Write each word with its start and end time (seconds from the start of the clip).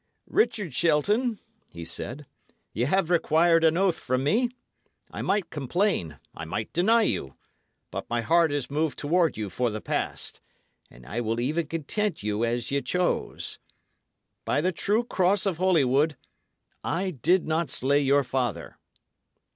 "Richard 0.31 0.73
Shelton," 0.73 1.39
he 1.71 1.85
said, 1.85 2.25
"ye 2.73 2.85
have 2.85 3.11
required 3.11 3.63
an 3.63 3.77
oath 3.77 3.99
from 3.99 4.23
me. 4.23 4.49
I 5.11 5.21
might 5.21 5.51
complain, 5.51 6.17
I 6.33 6.43
might 6.43 6.73
deny 6.73 7.03
you; 7.03 7.35
but 7.91 8.09
my 8.09 8.21
heart 8.21 8.51
is 8.51 8.71
moved 8.71 8.97
toward 8.97 9.37
you 9.37 9.47
for 9.51 9.69
the 9.69 9.79
past, 9.79 10.41
and 10.89 11.05
I 11.05 11.21
will 11.21 11.39
even 11.39 11.67
content 11.67 12.23
you 12.23 12.43
as 12.43 12.71
ye 12.71 12.81
choose. 12.81 13.59
By 14.43 14.59
the 14.59 14.71
true 14.71 15.03
cross 15.03 15.45
of 15.45 15.57
Holywood, 15.57 16.17
I 16.83 17.11
did 17.11 17.45
not 17.45 17.69
slay 17.69 17.99
your 17.99 18.23
father." 18.23 18.79